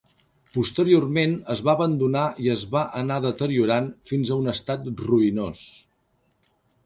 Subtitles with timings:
[0.53, 5.63] Posteriorment es va abandonar i es va anar deteriorant fins a un estat ruïnós.